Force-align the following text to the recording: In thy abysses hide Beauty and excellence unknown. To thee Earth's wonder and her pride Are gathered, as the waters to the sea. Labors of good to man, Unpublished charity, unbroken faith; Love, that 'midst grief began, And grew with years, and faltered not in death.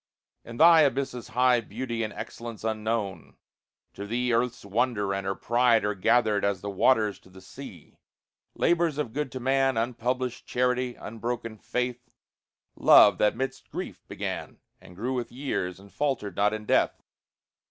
In 0.43 0.57
thy 0.57 0.81
abysses 0.81 1.27
hide 1.27 1.69
Beauty 1.69 2.01
and 2.01 2.11
excellence 2.13 2.63
unknown. 2.63 3.37
To 3.93 4.07
thee 4.07 4.33
Earth's 4.33 4.65
wonder 4.65 5.13
and 5.13 5.27
her 5.27 5.35
pride 5.35 5.85
Are 5.85 5.93
gathered, 5.93 6.43
as 6.43 6.61
the 6.61 6.71
waters 6.71 7.19
to 7.19 7.29
the 7.29 7.39
sea. 7.39 7.99
Labors 8.55 8.97
of 8.97 9.13
good 9.13 9.31
to 9.33 9.39
man, 9.39 9.77
Unpublished 9.77 10.47
charity, 10.47 10.95
unbroken 10.95 11.59
faith; 11.59 12.09
Love, 12.75 13.19
that 13.19 13.35
'midst 13.35 13.69
grief 13.69 14.01
began, 14.07 14.57
And 14.81 14.95
grew 14.95 15.13
with 15.13 15.31
years, 15.31 15.79
and 15.79 15.93
faltered 15.93 16.35
not 16.35 16.51
in 16.51 16.65
death. 16.65 17.03